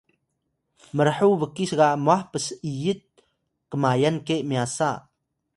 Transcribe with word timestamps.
mrhuw 0.97 1.33
bkis 1.41 1.71
ga 1.79 1.87
mwah 2.03 2.21
ps’yit 2.31 3.03
kmayan 3.69 4.17
ke 4.27 4.35
myasa 4.49 4.89